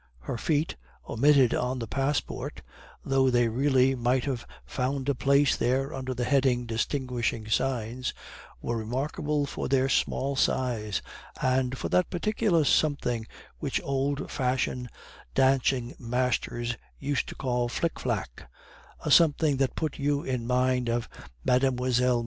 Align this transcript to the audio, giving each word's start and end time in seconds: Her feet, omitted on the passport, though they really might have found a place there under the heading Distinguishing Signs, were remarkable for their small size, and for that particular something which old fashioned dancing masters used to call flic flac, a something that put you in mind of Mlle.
Her 0.21 0.35
feet, 0.39 0.77
omitted 1.07 1.53
on 1.53 1.77
the 1.77 1.85
passport, 1.85 2.63
though 3.05 3.29
they 3.29 3.49
really 3.49 3.93
might 3.93 4.25
have 4.25 4.47
found 4.65 5.07
a 5.07 5.13
place 5.13 5.55
there 5.55 5.93
under 5.93 6.15
the 6.15 6.23
heading 6.23 6.65
Distinguishing 6.65 7.47
Signs, 7.47 8.11
were 8.63 8.77
remarkable 8.77 9.45
for 9.45 9.67
their 9.67 9.87
small 9.89 10.35
size, 10.35 11.03
and 11.39 11.77
for 11.77 11.87
that 11.89 12.09
particular 12.09 12.63
something 12.65 13.27
which 13.59 13.79
old 13.83 14.31
fashioned 14.31 14.89
dancing 15.35 15.93
masters 15.99 16.77
used 16.97 17.27
to 17.29 17.35
call 17.35 17.69
flic 17.69 17.93
flac, 17.99 18.47
a 19.05 19.11
something 19.11 19.57
that 19.57 19.75
put 19.75 19.99
you 19.99 20.23
in 20.23 20.47
mind 20.47 20.89
of 20.89 21.07
Mlle. 21.45 21.79